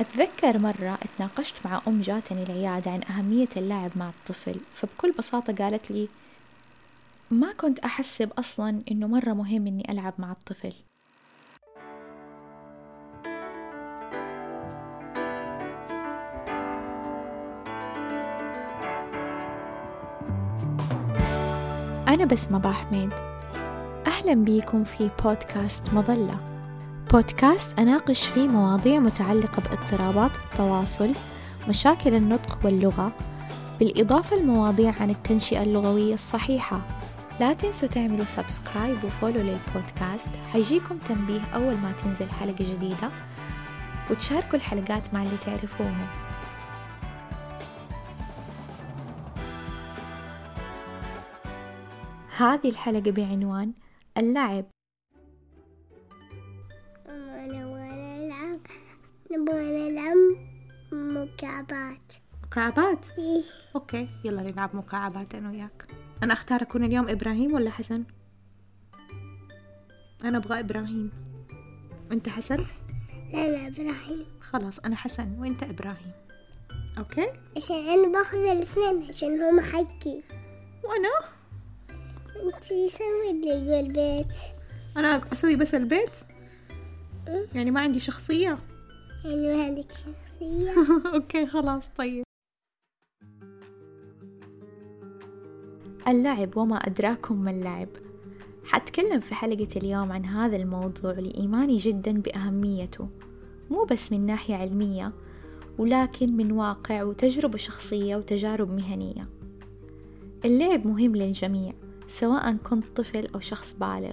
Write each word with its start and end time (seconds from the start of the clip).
أتذكر 0.00 0.58
مرة 0.58 0.98
اتناقشت 1.02 1.54
مع 1.64 1.82
أم 1.88 2.00
جاتني 2.00 2.42
العيادة 2.42 2.90
عن 2.90 3.00
أهمية 3.10 3.48
اللعب 3.56 3.90
مع 3.96 4.08
الطفل 4.08 4.60
فبكل 4.74 5.12
بساطة 5.12 5.52
قالت 5.52 5.90
لي 5.90 6.08
ما 7.30 7.52
كنت 7.52 7.78
أحسب 7.78 8.32
أصلا 8.38 8.82
إنه 8.90 9.06
مرة 9.06 9.32
مهم 9.32 9.66
إني 9.66 9.92
ألعب 9.92 10.14
مع 10.18 10.32
الطفل. 10.32 10.72
أنا 22.08 22.24
بسمة 22.24 22.58
باحمد. 22.58 23.12
أهلا 24.06 24.34
بيكم 24.34 24.84
في 24.84 25.10
بودكاست 25.24 25.92
مظلة. 25.92 26.47
بودكاست 27.12 27.78
أناقش 27.78 28.26
فيه 28.26 28.48
مواضيع 28.48 28.98
متعلقة 28.98 29.62
باضطرابات 29.62 30.30
التواصل 30.36 31.14
مشاكل 31.68 32.14
النطق 32.14 32.58
واللغة 32.64 33.12
بالإضافة 33.78 34.36
لمواضيع 34.36 34.94
عن 35.00 35.10
التنشئة 35.10 35.62
اللغوية 35.62 36.14
الصحيحة. 36.14 36.80
لا 37.40 37.52
تنسوا 37.52 37.88
تعملوا 37.88 38.24
سبسكرايب 38.24 39.04
وفولو 39.04 39.40
للبودكاست. 39.40 40.28
حيجيكم 40.52 40.98
تنبيه 40.98 41.40
أول 41.54 41.76
ما 41.76 41.92
تنزل 41.92 42.30
حلقة 42.30 42.74
جديدة 42.74 43.10
وتشاركوا 44.10 44.58
الحلقات 44.58 45.14
مع 45.14 45.22
اللي 45.22 45.36
تعرفوهم. 45.36 46.06
هذه 52.36 52.68
الحلقة 52.68 53.10
بعنوان 53.10 53.72
اللعب. 54.18 54.64
نبغى 59.32 59.90
نلعب 59.90 60.16
مكعبات. 60.92 62.12
مكعبات؟ 62.44 63.06
إيه. 63.18 63.42
okay 63.74 64.08
يلا 64.24 64.42
نلعب 64.42 64.76
مكعبات 64.76 65.34
أنا 65.34 65.50
وياك. 65.50 65.86
أنا 66.22 66.32
أختار 66.32 66.62
أكون 66.62 66.84
اليوم 66.84 67.08
إبراهيم 67.08 67.54
ولا 67.54 67.70
حسن؟ 67.70 68.04
أنا 70.24 70.38
أبغى 70.38 70.60
إبراهيم. 70.60 71.10
أنت 72.12 72.28
حسن؟ 72.28 72.56
لا 73.32 73.48
لا 73.50 73.68
إبراهيم. 73.68 74.26
خلاص 74.40 74.78
أنا 74.78 74.96
حسن 74.96 75.38
وأنت 75.38 75.62
إبراهيم. 75.62 76.12
okay؟ 76.98 77.28
عشان 77.56 77.88
أنا 77.88 78.08
باخذ 78.12 78.38
الاثنين 78.38 79.08
عشان 79.08 79.42
هما 79.42 79.62
حقي 79.62 80.22
وأنا؟ 80.84 81.38
انتي 82.54 82.88
سوي 82.88 83.30
اللي 83.30 83.48
يقول 83.48 83.92
بيت 83.92 84.34
أنا 84.96 85.32
أسوي 85.32 85.56
بس 85.56 85.74
البيت؟ 85.74 86.16
يعني 87.54 87.70
ما 87.70 87.80
عندي 87.80 88.00
شخصية؟ 88.00 88.58
يعني 89.24 89.56
ما 89.56 89.64
عندك 89.64 89.92
شخصية. 89.92 90.74
okay 91.14 91.46
خلاص 91.46 91.84
طيب. 91.98 92.24
اللعب 96.08 96.56
وما 96.56 96.76
أدراكم 96.76 97.44
ما 97.44 97.50
اللعب. 97.50 97.88
حتكلم 98.64 99.20
في 99.20 99.34
حلقة 99.34 99.68
اليوم 99.76 100.12
عن 100.12 100.24
هذا 100.24 100.56
الموضوع 100.56 101.12
لإيماني 101.12 101.76
جدا 101.76 102.12
بأهميته. 102.12 103.08
مو 103.70 103.84
بس 103.84 104.12
من 104.12 104.26
ناحية 104.26 104.54
علمية 104.54 105.12
ولكن 105.78 106.36
من 106.36 106.52
واقع 106.52 107.02
وتجربة 107.02 107.58
شخصية 107.58 108.16
وتجارب 108.16 108.70
مهنية. 108.70 109.28
اللعب 110.44 110.86
مهم 110.86 111.16
للجميع 111.16 111.72
سواء 112.06 112.56
كنت 112.56 112.84
طفل 112.96 113.26
أو 113.34 113.40
شخص 113.40 113.74
بالغ. 113.74 114.12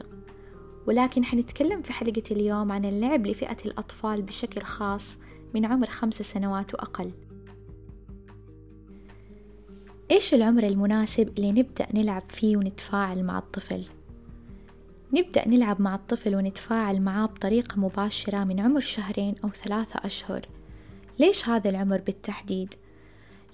ولكن 0.87 1.25
حنتكلم 1.25 1.81
في 1.81 1.93
حلقة 1.93 2.23
اليوم 2.31 2.71
عن 2.71 2.85
اللعب 2.85 3.27
لفئة 3.27 3.57
الأطفال 3.65 4.21
بشكل 4.21 4.61
خاص 4.61 5.17
من 5.53 5.65
عمر 5.65 5.87
خمس 5.87 6.21
سنوات 6.21 6.73
وأقل 6.73 7.11
إيش 10.11 10.33
العمر 10.33 10.63
المناسب 10.63 11.37
اللي 11.37 11.51
نبدأ 11.51 11.87
نلعب 11.93 12.23
فيه 12.29 12.57
ونتفاعل 12.57 13.23
مع 13.23 13.37
الطفل؟ 13.37 13.83
نبدأ 15.13 15.47
نلعب 15.47 15.81
مع 15.81 15.95
الطفل 15.95 16.35
ونتفاعل 16.35 17.01
معاه 17.01 17.25
بطريقة 17.25 17.79
مباشرة 17.79 18.43
من 18.43 18.59
عمر 18.59 18.79
شهرين 18.79 19.35
أو 19.43 19.49
ثلاثة 19.49 19.99
أشهر 20.03 20.47
ليش 21.19 21.49
هذا 21.49 21.69
العمر 21.69 22.01
بالتحديد؟ 22.01 22.73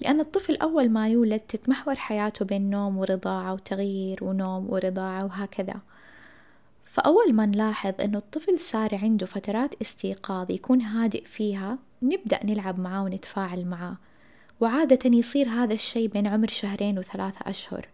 لأن 0.00 0.20
الطفل 0.20 0.56
أول 0.56 0.90
ما 0.90 1.08
يولد 1.08 1.40
تتمحور 1.40 1.94
حياته 1.94 2.44
بين 2.44 2.70
نوم 2.70 2.98
ورضاعة 2.98 3.54
وتغيير 3.54 4.24
ونوم 4.24 4.70
ورضاعة 4.70 5.24
وهكذا 5.24 5.80
فأول 6.92 7.32
ما 7.32 7.46
نلاحظ 7.46 7.94
أنه 8.00 8.18
الطفل 8.18 8.60
صار 8.60 8.94
عنده 8.94 9.26
فترات 9.26 9.74
استيقاظ 9.82 10.50
يكون 10.50 10.82
هادئ 10.82 11.24
فيها 11.24 11.78
نبدأ 12.02 12.46
نلعب 12.46 12.80
معاه 12.80 13.02
ونتفاعل 13.04 13.66
معاه. 13.66 13.96
وعادة 14.60 14.98
يصير 15.04 15.48
هذا 15.48 15.74
الشي 15.74 16.08
بين 16.08 16.26
عمر 16.26 16.48
شهرين 16.48 16.98
وثلاثة 16.98 17.50
أشهر. 17.50 17.88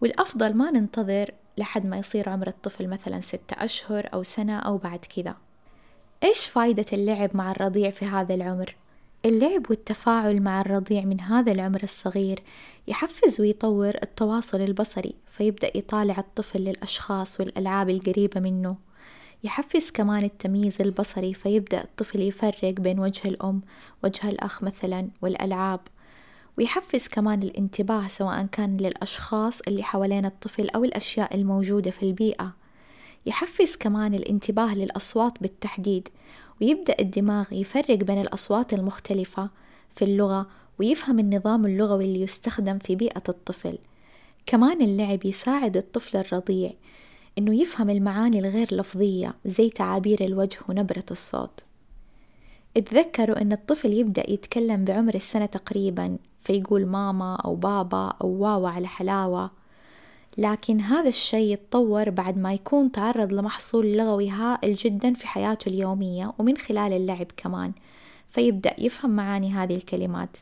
والأفضل 0.00 0.54
ما 0.54 0.70
ننتظر 0.70 1.30
لحد 1.58 1.86
ما 1.86 1.98
يصير 1.98 2.28
عمر 2.28 2.46
الطفل 2.46 2.88
مثلا 2.88 3.20
ستة 3.20 3.64
أشهر 3.64 4.08
أو 4.14 4.22
سنة 4.22 4.58
أو 4.58 4.76
بعد 4.76 5.04
كذا. 5.16 5.36
إيش 6.22 6.46
فايدة 6.46 6.86
اللعب 6.92 7.36
مع 7.36 7.50
الرضيع 7.50 7.90
في 7.90 8.04
هذا 8.04 8.34
العمر؟ 8.34 8.74
اللعب 9.24 9.70
والتفاعل 9.70 10.42
مع 10.42 10.60
الرضيع 10.60 11.04
من 11.04 11.20
هذا 11.20 11.52
العمر 11.52 11.82
الصغير 11.82 12.42
يحفز 12.88 13.40
ويطور 13.40 13.94
التواصل 14.02 14.60
البصري 14.60 15.14
فيبدأ 15.26 15.76
يطالع 15.76 16.18
الطفل 16.18 16.58
للأشخاص 16.58 17.40
والألعاب 17.40 17.90
القريبة 17.90 18.40
منه. 18.40 18.76
يحفز 19.44 19.90
كمان 19.90 20.24
التمييز 20.24 20.82
البصري 20.82 21.34
فيبدأ 21.34 21.80
الطفل 21.84 22.20
يفرق 22.20 22.74
بين 22.80 23.00
وجه 23.00 23.28
الأم 23.28 23.60
وجه 24.04 24.28
الأخ 24.28 24.62
مثلا 24.62 25.08
والألعاب. 25.22 25.80
ويحفز 26.58 27.08
كمان 27.08 27.42
الانتباه 27.42 28.08
سواء 28.08 28.46
كان 28.46 28.76
للأشخاص 28.76 29.60
اللي 29.60 29.82
حوالين 29.82 30.24
الطفل 30.24 30.68
أو 30.68 30.84
الأشياء 30.84 31.34
الموجودة 31.34 31.90
في 31.90 32.02
البيئة. 32.02 32.52
يحفز 33.26 33.76
كمان 33.76 34.14
الانتباه 34.14 34.74
للأصوات 34.74 35.32
بالتحديد 35.40 36.08
ويبدأ 36.62 36.96
الدماغ 37.00 37.52
يفرق 37.52 37.96
بين 37.96 38.20
الأصوات 38.20 38.74
المختلفة 38.74 39.50
في 39.94 40.04
اللغة 40.04 40.46
ويفهم 40.78 41.18
النظام 41.18 41.66
اللغوي 41.66 42.04
اللي 42.04 42.20
يستخدم 42.20 42.78
في 42.78 42.96
بيئة 42.96 43.22
الطفل. 43.28 43.78
كمان 44.46 44.82
اللعب 44.82 45.24
يساعد 45.24 45.76
الطفل 45.76 46.16
الرضيع 46.16 46.72
إنه 47.38 47.54
يفهم 47.54 47.90
المعاني 47.90 48.38
الغير 48.38 48.74
لفظية 48.74 49.34
زي 49.44 49.70
تعابير 49.70 50.24
الوجه 50.24 50.58
ونبرة 50.68 51.04
الصوت. 51.10 51.60
اتذكروا 52.76 53.40
إن 53.40 53.52
الطفل 53.52 53.92
يبدأ 53.92 54.30
يتكلم 54.30 54.84
بعمر 54.84 55.14
السنة 55.14 55.46
تقريبا 55.46 56.18
فيقول 56.40 56.86
ماما 56.86 57.36
أو 57.36 57.54
بابا 57.54 58.12
أو 58.22 58.28
واوا 58.28 58.68
على 58.68 58.86
حلاوة. 58.86 59.50
لكن 60.38 60.80
هذا 60.80 61.08
الشيء 61.08 61.52
يتطور 61.52 62.10
بعد 62.10 62.38
ما 62.38 62.54
يكون 62.54 62.92
تعرض 62.92 63.32
لمحصول 63.32 63.96
لغوي 63.96 64.30
هائل 64.30 64.74
جدا 64.74 65.14
في 65.14 65.26
حياته 65.26 65.68
اليومية 65.68 66.32
ومن 66.38 66.56
خلال 66.56 66.92
اللعب 66.92 67.26
كمان. 67.36 67.72
فيبدأ 68.28 68.74
يفهم 68.78 69.10
معاني 69.10 69.52
هذه 69.52 69.76
الكلمات. 69.76 70.36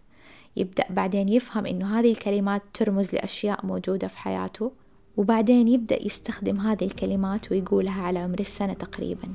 يبدأ 0.56 0.84
بعدين 0.90 1.28
يفهم 1.28 1.66
إنه 1.66 1.98
هذه 1.98 2.10
الكلمات 2.10 2.62
ترمز 2.74 3.14
لأشياء 3.14 3.66
موجودة 3.66 4.08
في 4.08 4.18
حياته 4.18 4.72
وبعدين 5.16 5.68
يبدأ 5.68 6.06
يستخدم 6.06 6.60
هذه 6.60 6.84
الكلمات 6.84 7.52
ويقولها 7.52 8.02
على 8.02 8.18
عمر 8.18 8.40
السنة 8.40 8.72
تقريبا. 8.72 9.28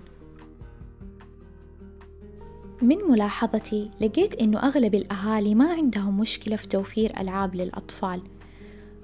من 2.81 2.97
ملاحظتي 2.97 3.91
لقيت 4.01 4.35
إنه 4.35 4.59
أغلب 4.59 4.95
الأهالي 4.95 5.55
ما 5.55 5.73
عندهم 5.73 6.19
مشكلة 6.19 6.55
في 6.55 6.67
توفير 6.67 7.19
ألعاب 7.19 7.55
للأطفال. 7.55 8.21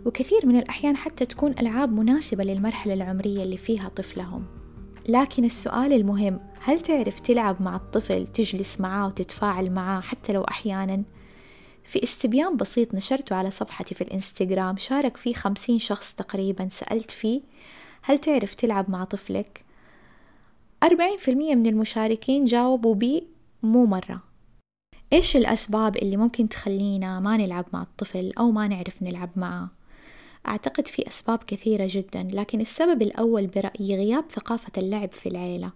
وكثير 0.06 0.46
من 0.46 0.60
الأحيان 0.60 0.98
حتى 0.98 1.26
تكون 1.26 1.52
ألعاب 1.60 1.94
مناسبة 1.94 2.44
للمرحلة 2.44 2.94
العمرية 2.94 3.44
اللي 3.44 3.58
فيها 3.58 3.90
طفلهم 3.90 4.46
لكن 5.10 5.46
السؤال 5.46 5.94
المهم 5.94 6.40
هل 6.60 6.80
تعرف 6.80 7.20
تلعب 7.20 7.62
مع 7.62 7.76
الطفل 7.76 8.28
تجلس 8.28 8.82
معاه 8.82 9.08
وتتفاعل 9.08 9.72
معاه 9.72 10.02
حتى 10.02 10.34
لو 10.34 10.42
أحيانا؟ 10.44 11.04
في 11.84 12.04
استبيان 12.04 12.58
بسيط 12.58 12.96
نشرته 12.96 13.36
على 13.36 13.52
صفحتي 13.52 13.96
في 13.96 14.02
الإنستغرام 14.02 14.78
شارك 14.78 15.18
فيه 15.18 15.34
خمسين 15.34 15.80
شخص 15.80 16.14
تقريبا 16.14 16.68
سألت 16.72 17.12
فيه 17.12 17.42
هل 18.02 18.18
تعرف 18.18 18.54
تلعب 18.54 18.90
مع 18.90 19.04
طفلك؟ 19.04 19.66
أربعين 20.84 21.18
في 21.18 21.32
المية 21.32 21.56
من 21.56 21.66
المشاركين 21.66 22.46
جاوبوا 22.46 22.96
بي 22.96 23.28
مو 23.64 23.86
مرة 23.86 24.24
إيش 25.14 25.38
الأسباب 25.38 25.98
اللي 25.98 26.18
ممكن 26.18 26.50
تخلينا 26.50 27.20
ما 27.20 27.38
نلعب 27.38 27.66
مع 27.74 27.82
الطفل 27.82 28.32
أو 28.40 28.52
ما 28.52 28.68
نعرف 28.68 29.04
نلعب 29.04 29.30
معه؟ 29.36 29.83
أعتقد 30.48 30.88
في 30.88 31.08
أسباب 31.08 31.40
كثيرة 31.44 31.88
جدا 31.90 32.28
لكن 32.32 32.62
السبب 32.62 33.02
الأول 33.02 33.48
برأيي 33.48 33.96
غياب 33.96 34.26
ثقافة 34.30 34.72
اللعب 34.78 35.12
في 35.12 35.30
العيلة. 35.30 35.72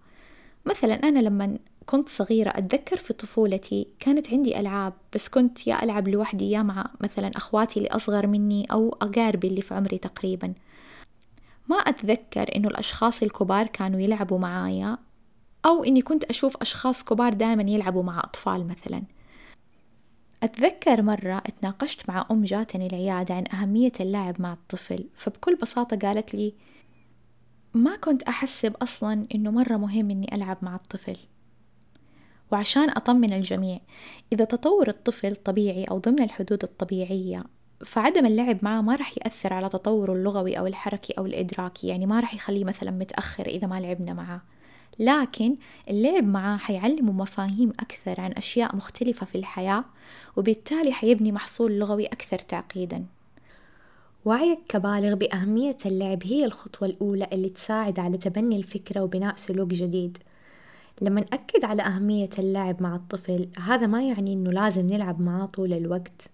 مثلا 0.65 0.93
أنا 0.93 1.19
لما 1.19 1.57
كنت 1.85 2.09
صغيرة 2.09 2.49
أتذكر 2.55 2.97
في 2.97 3.13
طفولتي 3.13 3.87
كانت 3.99 4.29
عندي 4.29 4.59
ألعاب 4.59 4.93
بس 5.13 5.29
كنت 5.29 5.67
يا 5.67 5.83
ألعب 5.83 6.07
لوحدي 6.07 6.51
يا 6.51 6.61
مع 6.61 6.91
مثلا 7.01 7.31
أخواتي 7.35 7.79
اللي 7.79 7.89
أصغر 7.89 8.27
مني 8.27 8.65
أو 8.71 8.97
أقاربي 9.01 9.47
اللي 9.47 9.61
في 9.61 9.73
عمري 9.73 9.97
تقريبا. 9.97 10.53
ما 11.67 11.75
أتذكر 11.75 12.55
إنه 12.55 12.67
الأشخاص 12.67 13.23
الكبار 13.23 13.67
كانوا 13.67 13.99
يلعبوا 13.99 14.39
معايا 14.39 14.97
أو 15.65 15.83
إني 15.83 16.01
كنت 16.01 16.23
أشوف 16.23 16.57
أشخاص 16.61 17.03
كبار 17.03 17.33
دائما 17.33 17.63
يلعبوا 17.63 18.03
مع 18.03 18.19
أطفال 18.19 18.67
مثلا. 18.67 19.03
أتذكر 20.43 21.01
مرة 21.01 21.37
اتناقشت 21.37 22.09
مع 22.09 22.25
أم 22.31 22.43
جاتني 22.43 22.87
العيادة 22.87 23.35
عن 23.35 23.43
أهمية 23.53 23.91
اللعب 23.99 24.41
مع 24.41 24.53
الطفل 24.53 25.09
فبكل 25.15 25.55
بساطة 25.55 25.97
قالت 25.97 26.35
لي 26.35 26.53
ما 27.73 27.95
كنت 27.95 28.23
أحسب 28.23 28.75
أصلا 28.75 29.27
إنه 29.35 29.51
مرة 29.51 29.77
مهم 29.77 30.11
إني 30.11 30.35
ألعب 30.35 30.57
مع 30.61 30.75
الطفل. 30.75 31.17
وعشان 32.51 32.89
أطمن 32.89 33.33
الجميع 33.33 33.79
إذا 34.33 34.45
تطور 34.45 34.87
الطفل 34.87 35.35
طبيعي 35.35 35.83
أو 35.83 35.97
ضمن 35.97 36.23
الحدود 36.23 36.63
الطبيعية 36.63 37.43
فعدم 37.85 38.25
اللعب 38.25 38.57
معه 38.61 38.81
ما 38.81 38.95
راح 38.95 39.17
يأثر 39.17 39.53
على 39.53 39.69
تطوره 39.69 40.13
اللغوي 40.13 40.59
أو 40.59 40.67
الحركي 40.67 41.13
أو 41.13 41.25
الإدراكي 41.25 41.87
يعني 41.87 42.05
ما 42.05 42.19
راح 42.19 42.33
يخليه 42.33 42.65
مثلا 42.65 42.91
متأخر 42.91 43.45
إذا 43.45 43.67
ما 43.67 43.79
لعبنا 43.79 44.13
معه. 44.13 44.41
لكن 44.99 45.55
اللعب 45.89 46.23
معاه 46.23 46.57
حيعلمه 46.57 47.11
مفاهيم 47.11 47.69
أكثر 47.79 48.21
عن 48.21 48.31
أشياء 48.31 48.75
مختلفة 48.75 49.25
في 49.25 49.37
الحياة 49.37 49.85
وبالتالي 50.35 50.91
حيبني 50.91 51.31
محصول 51.31 51.71
لغوي 51.79 52.05
أكثر 52.05 52.39
تعقيدا. 52.39 53.05
وعيك 54.25 54.59
كبالغ 54.69 55.13
بأهمية 55.13 55.77
اللعب 55.85 56.23
هي 56.23 56.45
الخطوة 56.45 56.87
الأولى 56.87 57.27
اللي 57.33 57.49
تساعد 57.49 57.99
على 57.99 58.17
تبني 58.17 58.57
الفكرة 58.57 59.01
وبناء 59.01 59.35
سلوك 59.35 59.69
جديد. 59.69 60.17
لما 61.01 61.21
نأكد 61.21 61.65
على 61.65 61.81
أهمية 61.81 62.29
اللعب 62.39 62.83
مع 62.83 62.95
الطفل 62.95 63.49
هذا 63.59 63.87
ما 63.87 64.03
يعني 64.03 64.33
إنه 64.33 64.51
لازم 64.51 64.87
نلعب 64.87 65.21
معاه 65.21 65.45
طول 65.45 65.73
الوقت. 65.73 66.29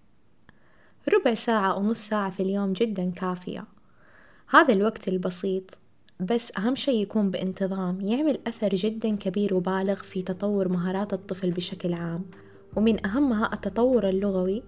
ربع 1.12 1.34
ساعة 1.34 1.72
أو 1.72 1.82
نص 1.82 1.98
ساعة 1.98 2.30
في 2.30 2.42
اليوم 2.42 2.72
جدا 2.72 3.10
كافية. 3.10 3.64
هذا 4.50 4.74
الوقت 4.74 5.08
البسيط. 5.08 5.78
بس 6.20 6.52
أهم 6.58 6.74
شي 6.74 6.90
يكون 6.90 7.30
بانتظام 7.30 8.00
يعمل 8.00 8.38
أثر 8.46 8.68
جدا 8.68 9.16
كبير 9.16 9.54
وبالغ 9.54 9.94
في 9.94 10.22
تطور 10.22 10.68
مهارات 10.68 11.12
الطفل 11.12 11.50
بشكل 11.50 11.94
عام. 11.94 12.24
ومن 12.76 13.06
أهمها 13.06 13.52
التطور 13.52 14.08
اللغوي 14.08 14.62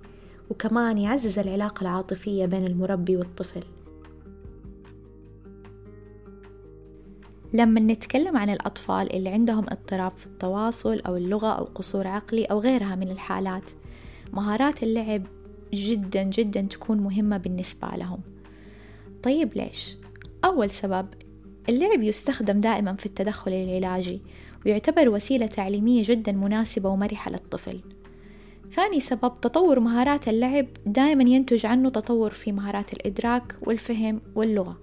وكمان 0.50 0.98
يعزز 0.98 1.38
العلاقة 1.38 1.82
العاطفية 1.82 2.46
بين 2.46 2.66
المربي 2.66 3.16
والطفل. 3.16 3.62
لما 7.52 7.80
نتكلم 7.80 8.36
عن 8.36 8.50
الأطفال 8.50 9.12
اللي 9.12 9.28
عندهم 9.28 9.64
اضطراب 9.68 10.12
في 10.12 10.26
التواصل 10.26 11.00
أو 11.00 11.16
اللغة 11.16 11.52
أو 11.52 11.64
قصور 11.64 12.06
عقلي 12.06 12.44
أو 12.44 12.58
غيرها 12.58 12.94
من 12.94 13.10
الحالات 13.10 13.70
مهارات 14.32 14.82
اللعب 14.82 15.22
جدا 15.74 16.22
جدا 16.22 16.60
تكون 16.60 16.98
مهمة 16.98 17.36
بالنسبة 17.36 17.88
لهم. 17.88 18.20
طيب 19.22 19.56
ليش؟ 19.56 19.96
أول 20.44 20.70
سبب 20.70 21.06
اللعب 21.68 22.02
يستخدم 22.02 22.60
دائما 22.60 22.94
في 22.94 23.06
التدخل 23.06 23.52
العلاجي 23.52 24.20
ويعتبر 24.66 25.08
وسيلة 25.08 25.46
تعليمية 25.46 26.02
جدا 26.04 26.32
مناسبة 26.32 26.88
ومرحة 26.88 27.30
للطفل. 27.30 27.80
ثاني 28.70 29.00
سبب 29.00 29.40
تطور 29.40 29.80
مهارات 29.80 30.28
اللعب 30.28 30.66
دائما 30.86 31.30
ينتج 31.30 31.66
عنه 31.66 31.90
تطور 31.90 32.30
في 32.30 32.52
مهارات 32.52 32.92
الإدراك 32.92 33.56
والفهم 33.62 34.20
واللغة. 34.34 34.76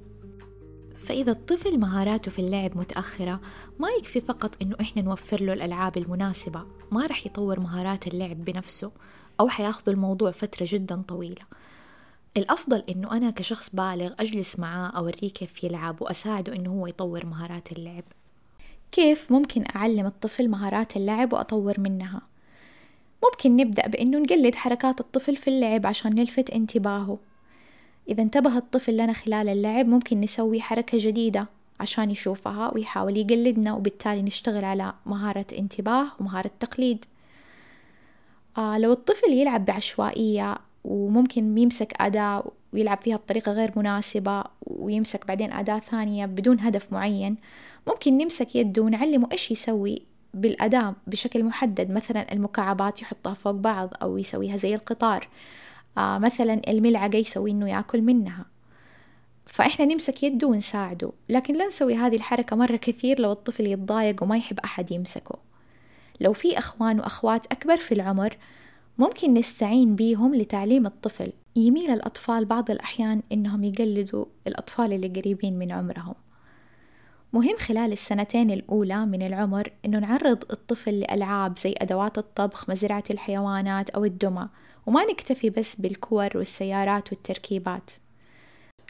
فإذا 0.98 1.32
الطفل 1.32 1.80
مهاراته 1.80 2.32
في 2.32 2.40
اللعب 2.40 2.78
متأخرة 2.78 3.42
ما 3.80 3.88
يكفي 4.00 4.22
فقط 4.22 4.56
إنه 4.62 4.76
إحنا 4.82 5.02
نوفر 5.02 5.42
له 5.42 5.54
الألعاب 5.54 5.98
المناسبة. 5.98 6.64
ما 6.92 7.06
رح 7.06 7.26
يطور 7.26 7.60
مهارات 7.60 8.08
اللعب 8.08 8.46
بنفسه 8.46 8.92
أو 9.40 9.50
حياخذ 9.50 9.90
الموضوع 9.92 10.32
فترة 10.32 10.68
جدا 10.70 11.02
طويلة. 11.02 11.42
الأفضل 12.38 12.84
إنه 12.90 13.18
أنا 13.18 13.32
كشخص 13.32 13.76
بالغ 13.76 14.14
أجلس 14.20 14.60
معاه 14.60 14.90
أوريه 14.90 15.30
كيف 15.30 15.64
يلعب 15.64 16.02
وأساعده 16.02 16.56
إنه 16.56 16.70
هو 16.70 16.88
يطور 16.88 17.26
مهارات 17.26 17.72
اللعب. 17.72 18.04
كيف 18.92 19.32
ممكن 19.32 19.64
أعلم 19.76 20.06
الطفل 20.06 20.48
مهارات 20.50 20.98
اللعب 20.98 21.34
وأطور 21.34 21.80
منها؟ 21.80 22.22
ممكن 23.24 23.56
نبدأ 23.56 23.88
بإنه 23.88 24.18
نقلد 24.18 24.56
حركات 24.56 25.00
الطفل 25.00 25.36
في 25.36 25.48
اللعب 25.48 25.88
عشان 25.88 26.16
نلفت 26.16 26.50
انتباهه. 26.50 27.18
إذا 28.10 28.24
انتبه 28.24 28.58
الطفل 28.58 28.98
لنا 28.98 29.14
خلال 29.14 29.50
اللعب 29.50 29.86
ممكن 29.86 30.22
نسوي 30.22 30.62
حركة 30.62 30.98
جديدة 31.02 31.48
عشان 31.80 32.12
يشوفها 32.12 32.74
ويحاول 32.74 33.18
يقلدنا 33.18 33.74
وبالتالي 33.74 34.22
نشتغل 34.22 34.66
على 34.66 34.94
مهارة 35.06 35.46
انتباه 35.60 36.08
ومهارة 36.20 36.52
تقليد. 36.60 37.06
آه 38.58 38.78
لو 38.78 38.92
الطفل 38.92 39.30
يلعب 39.34 39.66
بعشوائية 39.66 40.58
وممكن 40.84 41.58
يمسك 41.58 41.94
أداة 42.02 42.52
ويلعب 42.74 43.02
فيها 43.02 43.16
بطريقة 43.16 43.52
غير 43.52 43.72
مناسبة 43.76 44.44
ويمسك 44.68 45.28
بعدين 45.28 45.54
أداة 45.54 45.80
ثانية 45.80 46.26
بدون 46.26 46.60
هدف 46.60 46.94
معين. 46.94 47.38
ممكن 47.88 48.18
نمسك 48.18 48.56
يده 48.56 48.82
ونعلمه 48.82 49.28
إيش 49.32 49.52
يسوي 49.52 50.02
بالأداة 50.34 50.96
بشكل 51.08 51.44
محدد. 51.44 51.92
مثلا 51.92 52.34
المكعبات 52.34 53.02
يحطها 53.02 53.34
فوق 53.34 53.54
بعض 53.54 53.94
أو 54.02 54.18
يسويها 54.18 54.58
زي 54.58 54.76
القطار. 54.76 55.28
آه 55.98 56.18
مثلا 56.18 56.62
الملعقة 56.68 57.18
يسوي 57.18 57.52
إنه 57.52 57.70
يأكل 57.70 58.02
منها. 58.02 58.46
فإحنا 59.46 59.86
نمسك 59.86 60.24
يده 60.24 60.48
ونساعده. 60.48 61.12
لكن 61.30 61.54
لا 61.54 61.68
نسوي 61.68 61.96
هذه 61.96 62.16
الحركة 62.16 62.56
مرة 62.56 62.76
كثير 62.76 63.20
لو 63.20 63.32
الطفل 63.32 63.68
يتضايق 63.68 64.24
وما 64.24 64.38
يحب 64.38 64.60
أحد 64.60 64.92
يمسكه. 64.92 65.36
لو 66.20 66.34
في 66.34 66.58
أخوان 66.58 67.00
وأخوات 67.00 67.46
أكبر 67.46 67.78
في 67.78 67.92
العمر 67.92 68.38
ممكن 68.98 69.34
نستعين 69.34 69.96
بيهم 69.96 70.36
لتعليم 70.36 70.86
الطفل. 70.86 71.34
يميل 71.56 71.92
الأطفال 71.92 72.46
بعض 72.46 72.72
الأحيان 72.72 73.22
إنهم 73.32 73.64
يقلدوا 73.64 74.26
الأطفال 74.48 74.94
اللي 74.94 75.08
قريبين 75.08 75.60
من 75.60 75.72
عمرهم. 75.72 76.16
مهم 77.34 77.56
خلال 77.58 77.92
السنتين 77.92 78.52
الأولى 78.52 79.06
من 79.06 79.24
العمر 79.24 79.72
إنه 79.86 80.00
نعرض 80.00 80.44
الطفل 80.52 81.00
لألعاب 81.00 81.60
زي 81.60 81.76
أدوات 81.78 82.18
الطبخ 82.18 82.70
مزرعة 82.70 83.04
الحيوانات 83.10 83.90
أو 83.90 84.06
الدمى. 84.06 84.50
وما 84.86 85.06
نكتفي 85.06 85.50
بس 85.50 85.76
بالكور 85.76 86.30
والسيارات 86.36 87.12
والتركيبات. 87.12 87.92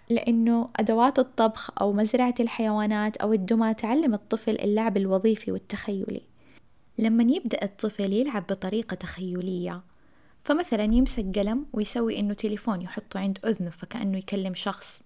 لأنه 0.10 0.70
أدوات 0.76 1.20
الطبخ 1.20 1.72
أو 1.82 1.94
مزرعة 1.94 2.36
الحيوانات 2.40 3.18
أو 3.18 3.34
الدمى 3.34 3.74
تعلم 3.74 4.14
الطفل 4.14 4.56
اللعب 4.60 4.98
الوظيفي 4.98 5.52
والتخيلي. 5.52 6.22
لما 7.00 7.24
يبدأ 7.24 7.64
الطفل 7.64 8.14
يلعب 8.14 8.44
بطريقة 8.50 8.96
تخيلية 8.96 9.82
فمثلا 10.44 10.84
يمسك 10.84 11.40
قلم 11.40 11.66
ويسوي 11.74 12.20
إنه 12.20 12.34
تليفون 12.34 12.82
يحطه 12.82 13.20
عند 13.20 13.40
أذنه 13.46 13.70
فكأنه 13.70 14.18
يكلم 14.18 14.54
شخص. 14.54 15.00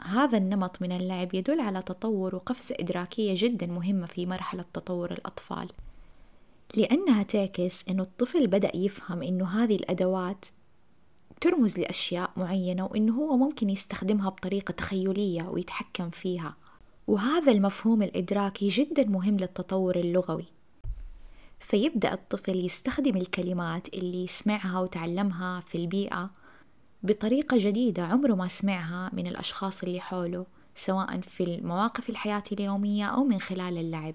هذا 0.00 0.38
النمط 0.38 0.82
من 0.82 0.92
اللعب 0.92 1.34
يدل 1.34 1.60
على 1.60 1.82
تطور 1.82 2.34
وقفزة 2.34 2.74
إدراكية 2.80 3.34
جدا 3.36 3.66
مهمة 3.66 4.06
في 4.06 4.26
مرحلة 4.26 4.64
تطور 4.72 5.12
الأطفال. 5.12 5.68
لأنها 6.76 7.22
تعكس 7.22 7.84
إنه 7.90 8.02
الطفل 8.02 8.46
بدأ 8.46 8.76
يفهم 8.76 9.22
إنه 9.22 9.48
هذه 9.48 9.76
الأدوات 9.76 10.44
ترمز 11.40 11.78
لأشياء 11.78 12.30
معينة 12.36 12.84
وإنه 12.84 13.14
هو 13.14 13.36
ممكن 13.36 13.70
يستخدمها 13.70 14.28
بطريقة 14.28 14.72
تخيلية 14.72 15.42
ويتحكم 15.42 16.10
فيها. 16.10 16.56
وهذا 17.06 17.52
المفهوم 17.52 18.02
الإدراكي 18.02 18.68
جدا 18.68 19.04
مهم 19.04 19.36
للتطور 19.36 19.96
اللغوي. 19.96 20.46
فيبدأ 21.60 22.12
الطفل 22.12 22.64
يستخدم 22.64 23.16
الكلمات 23.16 23.88
اللي 23.94 24.26
سمعها 24.26 24.80
وتعلمها 24.80 25.60
في 25.60 25.74
البيئة 25.74 26.30
بطريقة 27.02 27.56
جديدة 27.60 28.02
عمره 28.02 28.34
ما 28.34 28.48
سمعها 28.48 29.10
من 29.12 29.26
الأشخاص 29.26 29.82
اللي 29.82 30.00
حوله 30.00 30.46
سواء 30.74 31.20
في 31.20 31.44
المواقف 31.44 32.10
الحياة 32.10 32.42
اليومية 32.52 33.04
أو 33.06 33.24
من 33.24 33.40
خلال 33.40 33.78
اللعب. 33.78 34.14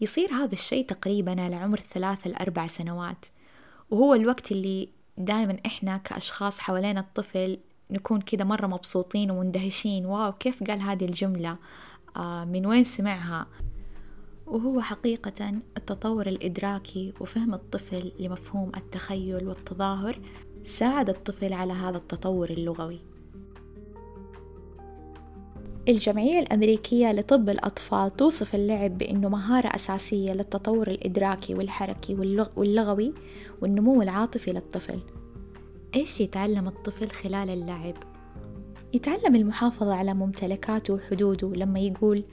يصير 0.00 0.32
هذا 0.32 0.52
الشيء 0.52 0.86
تقريبا 0.86 1.42
على 1.42 1.56
عمر 1.56 1.80
ثلاث 1.80 2.26
لأربع 2.26 2.66
سنوات 2.66 3.26
وهو 3.90 4.14
الوقت 4.14 4.52
اللي 4.52 4.88
دائما 5.18 5.56
إحنا 5.66 5.96
كأشخاص 5.96 6.58
حوالين 6.58 6.98
الطفل 6.98 7.58
نكون 7.90 8.20
كده 8.20 8.44
مرة 8.44 8.66
مبسوطين 8.66 9.30
ومندهشين 9.30 10.06
واو 10.06 10.32
كيف 10.32 10.64
قال 10.64 10.80
هذه 10.80 11.04
الجملة؟ 11.04 11.56
آه 12.16 12.44
من 12.44 12.66
وين 12.66 12.84
سمعها؟ 12.84 13.46
وهو 14.46 14.80
حقيقة 14.80 15.52
التطور 15.76 16.26
الإدراكي 16.26 17.12
وفهم 17.20 17.54
الطفل 17.54 18.12
لمفهوم 18.18 18.72
التخيل 18.76 19.48
والتظاهر 19.48 20.18
ساعد 20.64 21.08
الطفل 21.08 21.52
على 21.52 21.72
هذا 21.72 21.96
التطور 21.96 22.50
اللغوي 22.50 23.00
الجمعية 25.88 26.38
الأمريكية 26.38 27.12
لطب 27.12 27.48
الأطفال 27.48 28.16
توصف 28.16 28.54
اللعب 28.54 28.98
بأنه 28.98 29.28
مهارة 29.28 29.74
أساسية 29.74 30.32
للتطور 30.32 30.88
الإدراكي 30.88 31.54
والحركي 31.54 32.14
واللغوي 32.56 33.12
والنمو 33.62 34.02
العاطفي 34.02 34.52
للطفل 34.52 35.00
إيش 35.94 36.20
يتعلم 36.20 36.68
الطفل 36.68 37.10
خلال 37.10 37.50
اللعب؟ 37.50 37.94
يتعلم 38.94 39.36
المحافظة 39.36 39.94
على 39.94 40.14
ممتلكاته 40.14 40.94
وحدوده 40.94 41.48
لما 41.48 41.80
يقول 41.80 42.24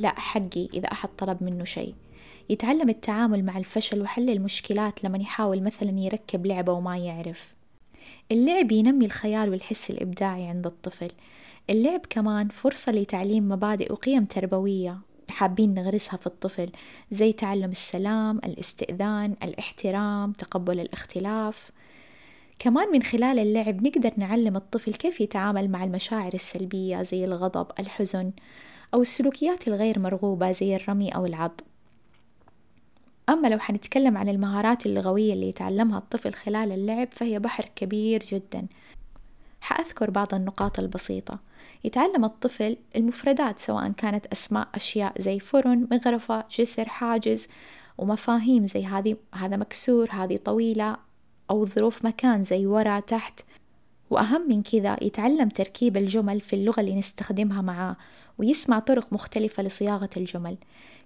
لا 0.00 0.20
حقي 0.20 0.68
إذا 0.74 0.92
أحد 0.92 1.08
طلب 1.18 1.42
منه 1.42 1.64
شيء. 1.64 1.94
يتعلم 2.50 2.88
التعامل 2.88 3.44
مع 3.44 3.58
الفشل 3.58 4.02
وحل 4.02 4.30
المشكلات 4.30 5.04
لما 5.04 5.18
يحاول 5.18 5.62
مثلا 5.62 5.98
يركب 5.98 6.46
لعبة 6.46 6.72
وما 6.72 6.98
يعرف. 6.98 7.54
اللعب 8.32 8.72
ينمي 8.72 9.04
الخيال 9.04 9.50
والحس 9.50 9.90
الإبداعي 9.90 10.46
عند 10.46 10.66
الطفل. 10.66 11.10
اللعب 11.70 12.00
كمان 12.10 12.48
فرصة 12.48 12.92
لتعليم 12.92 13.48
مبادئ 13.48 13.92
وقيم 13.92 14.24
تربوية 14.24 14.98
حابين 15.30 15.74
نغرسها 15.74 16.16
في 16.16 16.26
الطفل 16.26 16.70
زي 17.10 17.32
تعلم 17.32 17.70
السلام 17.70 18.38
الاستئذان 18.38 19.36
الاحترام 19.42 20.32
تقبل 20.32 20.80
الاختلاف. 20.80 21.70
كمان 22.58 22.92
من 22.92 23.02
خلال 23.02 23.38
اللعب 23.38 23.86
نقدر 23.86 24.12
نعلم 24.16 24.56
الطفل 24.56 24.94
كيف 24.94 25.20
يتعامل 25.20 25.70
مع 25.70 25.84
المشاعر 25.84 26.34
السلبية 26.34 27.02
زي 27.02 27.24
الغضب 27.24 27.66
الحزن. 27.78 28.32
أو 28.94 29.00
السلوكيات 29.00 29.68
الغير 29.68 29.98
مرغوبة 29.98 30.52
زي 30.52 30.76
الرمي 30.76 31.14
أو 31.14 31.26
العض. 31.26 31.60
أما 33.28 33.48
لو 33.48 33.58
حنتكلم 33.58 34.16
عن 34.16 34.28
المهارات 34.28 34.86
اللغوية 34.86 35.32
اللي 35.32 35.48
يتعلمها 35.48 35.98
الطفل 35.98 36.32
خلال 36.32 36.72
اللعب 36.72 37.08
فهي 37.10 37.38
بحر 37.38 37.64
كبير 37.76 38.22
جدا. 38.22 38.66
حأذكر 39.60 40.10
بعض 40.10 40.34
النقاط 40.34 40.78
البسيطة. 40.78 41.38
يتعلم 41.84 42.24
الطفل 42.24 42.76
المفردات 42.96 43.58
سواء 43.58 43.90
كانت 43.90 44.26
أسماء 44.26 44.68
أشياء 44.74 45.22
زي 45.22 45.38
فرن 45.38 45.88
مغرفة 45.90 46.44
جسر 46.50 46.88
حاجز 46.88 47.48
ومفاهيم 47.98 48.66
زي 48.66 48.84
هذه 48.84 49.16
هذا 49.34 49.56
مكسور 49.56 50.08
هذه 50.10 50.36
طويلة 50.36 50.96
أو 51.50 51.64
ظروف 51.64 52.04
مكان 52.04 52.44
زي 52.44 52.66
ورا 52.66 53.00
تحت. 53.00 53.40
وأهم 54.10 54.48
من 54.48 54.62
كذا 54.62 54.96
يتعلم 55.02 55.48
تركيب 55.48 55.96
الجمل 55.96 56.40
في 56.40 56.52
اللغة 56.52 56.80
اللي 56.80 56.98
نستخدمها 56.98 57.62
معاه. 57.62 57.96
ويسمع 58.40 58.78
طرق 58.78 59.12
مختلفة 59.12 59.62
لصياغة 59.62 60.10
الجمل. 60.16 60.56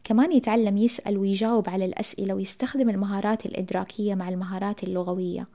كمان 0.04 0.32
يتعلم 0.32 0.76
يسأل 0.76 1.18
ويجاوب 1.18 1.68
على 1.68 1.84
الأسئلة 1.84 2.34
ويستخدم 2.34 2.90
المهارات 2.90 3.46
الإدراكية 3.46 4.14
مع 4.14 4.28
المهارات 4.28 4.82
اللغوية. 4.82 5.46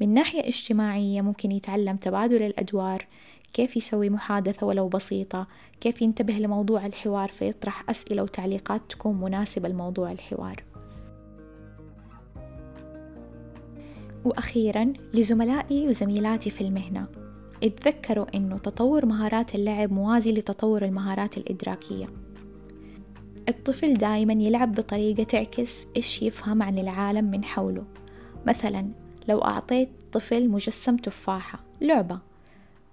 من 0.00 0.14
ناحية 0.14 0.48
اجتماعية 0.48 1.20
ممكن 1.20 1.52
يتعلم 1.52 1.96
تبادل 1.96 2.42
الأدوار 2.42 3.06
كيف 3.52 3.76
يسوي 3.76 4.10
محادثة 4.10 4.66
ولو 4.66 4.88
بسيطة 4.88 5.46
كيف 5.80 6.02
ينتبه 6.02 6.34
لموضوع 6.34 6.86
الحوار 6.86 7.28
فيطرح 7.28 7.90
أسئلة 7.90 8.22
وتعليقات 8.22 8.80
تكون 8.88 9.20
مناسبة 9.20 9.68
لموضوع 9.68 10.12
الحوار. 10.12 10.62
وأخيرا 14.24 14.92
لزملائي 15.14 15.88
وزميلاتي 15.88 16.50
في 16.50 16.60
المهنة 16.60 17.23
اتذكروا 17.64 18.26
أنه 18.34 18.58
تطور 18.58 19.06
مهارات 19.06 19.54
اللعب 19.54 19.92
موازي 19.92 20.32
لتطور 20.32 20.84
المهارات 20.84 21.38
الإدراكية. 21.38 22.08
الطفل 23.48 23.94
دائما 23.94 24.32
يلعب 24.32 24.74
بطريقة 24.74 25.22
تعكس 25.22 25.86
إيش 25.96 26.22
يفهم 26.22 26.62
عن 26.62 26.78
العالم 26.78 27.24
من 27.24 27.44
حوله. 27.44 27.84
مثلا 28.46 28.88
لو 29.28 29.38
أعطيت 29.38 29.88
طفل 30.12 30.48
مجسم 30.48 30.96
تفاحة 30.96 31.60
لعبة. 31.80 32.18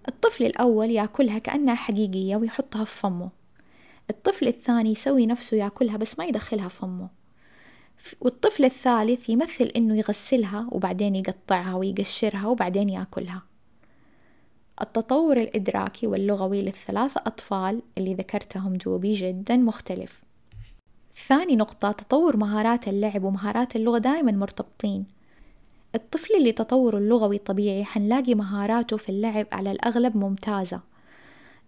الطفل 0.07 0.43
الأول 0.43 0.89
يأكلها 0.91 1.39
كأنها 1.39 1.75
حقيقية 1.75 2.35
ويحطها 2.35 2.83
في 2.83 2.99
فمه. 2.99 3.29
الطفل 4.09 4.47
الثاني 4.47 4.91
يسوي 4.91 5.25
نفسه 5.25 5.57
يأكلها 5.57 5.97
بس 5.97 6.19
ما 6.19 6.25
يدخلها 6.25 6.67
فمه. 6.67 7.09
والطفل 8.21 8.65
الثالث 8.65 9.29
يمثل 9.29 9.65
إنه 9.65 9.97
يغسلها 9.97 10.67
وبعدين 10.71 11.15
يقطعها 11.15 11.75
ويقشرها 11.75 12.47
وبعدين 12.47 12.89
يأكلها. 12.89 13.50
التطور 14.81 15.37
الإدراكي 15.37 16.07
واللغوي 16.07 16.61
للثلاثة 16.61 17.21
أطفال 17.27 17.81
اللي 17.97 18.13
ذكرتهم 18.13 18.73
دوبي 18.73 19.13
جدا 19.13 19.57
مختلف. 19.57 20.23
ثاني 21.27 21.55
نقطة 21.55 21.91
تطور 21.91 22.37
مهارات 22.37 22.87
اللعب 22.87 23.23
ومهارات 23.23 23.75
اللغة 23.75 23.97
دائما 23.97 24.31
مرتبطين. 24.31 25.05
الطفل 25.95 26.35
اللي 26.35 26.51
تطوره 26.51 26.97
اللغوي 26.97 27.37
طبيعي 27.37 27.85
حنلاقي 27.85 28.35
مهاراته 28.35 28.97
في 28.97 29.09
اللعب 29.09 29.47
على 29.51 29.71
الأغلب 29.71 30.17
ممتازة. 30.17 30.81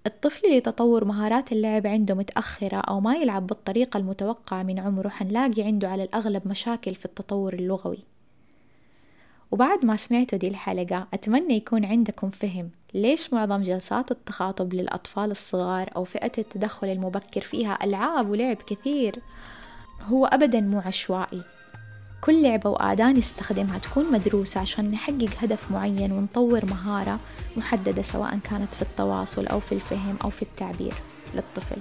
الطفل 0.08 0.46
اللي 0.46 0.62
تطور 0.62 1.06
مهارات 1.06 1.52
اللعب 1.52 1.88
عنده 1.88 2.16
متأخرة 2.16 2.78
أو 2.78 3.00
ما 3.00 3.16
يلعب 3.16 3.48
بالطريقة 3.48 3.98
المتوقعة 3.98 4.64
من 4.64 4.80
عمره 4.80 5.10
حنلاقي 5.10 5.64
عنده 5.64 5.90
على 5.90 6.04
الأغلب 6.04 6.48
مشاكل 6.48 6.96
في 6.96 7.06
التطور 7.06 7.54
اللغوي. 7.54 8.00
وبعد 9.52 9.86
ما 9.86 9.96
سمعتوا 9.96 10.38
دي 10.38 10.48
الحلقة 10.48 11.08
أتمنى 11.14 11.54
يكون 11.54 11.86
عندكم 11.86 12.30
فهم. 12.30 12.70
ليش 12.94 13.34
معظم 13.34 13.64
جلسات 13.64 14.12
التخاطب 14.12 14.74
للأطفال 14.74 15.32
الصغار 15.32 15.90
أو 15.96 16.04
فئة 16.04 16.32
التدخل 16.38 16.88
المبكر 16.88 17.42
فيها 17.42 17.78
ألعاب 17.84 18.30
ولعب 18.30 18.56
كثير؟ 18.56 19.16
هو 20.02 20.26
أبدا 20.26 20.62
مو 20.62 20.80
عشوائي. 20.80 21.44
كل 22.22 22.44
لعبة 22.44 22.70
وأداة 22.70 23.12
نستخدمها 23.12 23.78
تكون 23.78 24.12
مدروسة 24.12 24.62
عشان 24.62 24.92
نحقق 24.92 25.30
هدف 25.40 25.72
معين 25.72 26.12
ونطور 26.12 26.66
مهارة 26.66 27.20
محددة 27.58 28.02
سواء 28.02 28.40
كانت 28.44 28.74
في 28.74 28.82
التواصل 28.82 29.48
أو 29.48 29.60
في 29.60 29.72
الفهم 29.72 30.18
أو 30.24 30.30
في 30.30 30.42
التعبير 30.42 30.94
للطفل. 31.36 31.78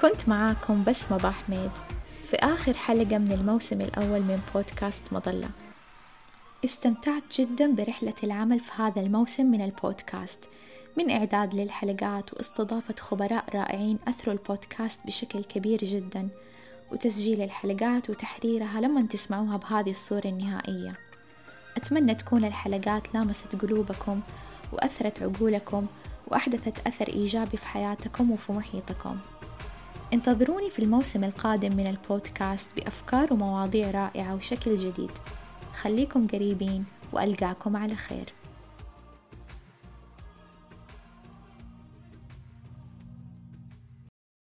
كنت 0.00 0.28
معاكم 0.28 0.84
بسمة 0.84 1.18
باحميد 1.18 1.70
في 2.24 2.36
آخر 2.36 2.72
حلقة 2.72 3.18
من 3.18 3.32
الموسم 3.32 3.80
الأول 3.80 4.20
من 4.20 4.40
بودكاست 4.54 5.12
مظلة. 5.12 5.48
استمتعت 6.64 7.22
جدا 7.40 7.72
برحلة 7.72 8.14
العمل 8.24 8.60
في 8.60 8.70
هذا 8.82 9.00
الموسم 9.00 9.46
من 9.46 9.64
البودكاست. 9.64 10.38
من 10.96 11.10
إعداد 11.10 11.54
للحلقات 11.54 12.34
واستضافة 12.34 12.94
خبراء 13.00 13.44
رائعين 13.54 13.98
أثروا 14.08 14.34
البودكاست 14.34 15.06
بشكل 15.06 15.44
كبير 15.44 15.78
جدا 15.78 16.28
وتسجيل 16.92 17.42
الحلقات 17.42 18.10
وتحريرها 18.10 18.80
لما 18.80 19.06
تسمعوها 19.06 19.56
بهذه 19.56 19.90
الصورة 19.90 20.26
النهائية. 20.26 20.94
أتمنى 21.76 22.14
تكون 22.14 22.44
الحلقات 22.44 23.14
لامست 23.14 23.56
قلوبكم 23.56 24.20
وأثرت 24.72 25.22
عقولكم 25.22 25.86
وأحدثت 26.26 26.86
أثر 26.86 27.08
إيجابي 27.08 27.56
في 27.56 27.66
حياتكم 27.66 28.30
وفي 28.30 28.52
محيطكم. 28.52 29.18
انتظروني 30.14 30.70
في 30.70 30.78
الموسم 30.78 31.24
القادم 31.24 31.76
من 31.76 31.86
البودكاست 31.86 32.68
بأفكار 32.76 33.32
ومواضيع 33.32 33.90
رائعة 33.90 34.34
وشكل 34.34 34.76
جديد. 34.76 35.10
خليكم 35.74 36.26
قريبين 36.26 36.84
وألقاكم 37.12 37.76
على 37.76 37.94
خير. 37.94 38.43